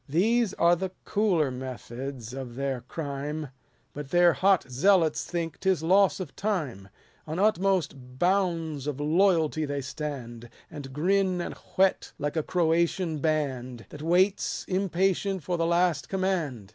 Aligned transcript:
These 0.09 0.55
are 0.55 0.75
the 0.75 0.89
cooler 1.05 1.51
methods 1.51 2.33
of 2.33 2.55
their 2.55 2.81
crime, 2.81 3.49
237 3.93 3.93
But 3.93 4.09
their 4.09 4.33
hot 4.33 4.65
zealots 4.67 5.23
think 5.25 5.59
'tis 5.59 5.83
loss 5.83 6.19
of 6.19 6.35
time; 6.35 6.89
On 7.27 7.37
utmost 7.37 8.17
bounds 8.17 8.87
of 8.87 8.99
loyalty 8.99 9.63
they 9.63 9.81
stand, 9.81 10.49
And 10.71 10.91
grin 10.91 11.39
and 11.39 11.53
whet 11.75 12.13
like 12.17 12.35
a 12.35 12.41
Croatian 12.41 13.19
band. 13.19 13.85
That 13.89 14.01
waits 14.01 14.65
impatient 14.67 15.43
for 15.43 15.55
the 15.55 15.67
last 15.67 16.09
command. 16.09 16.69